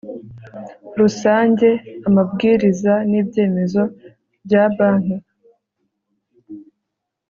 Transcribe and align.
rusange 0.99 1.69
amabwiriza 2.07 2.93
n 3.09 3.11
ibyemezo 3.19 3.81
bya 4.45 4.63
banki 4.75 5.17